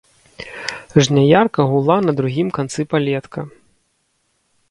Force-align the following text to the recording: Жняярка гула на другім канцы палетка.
Жняярка 1.07 1.61
гула 1.73 1.97
на 2.07 2.15
другім 2.19 2.47
канцы 2.59 2.81
палетка. 2.93 3.47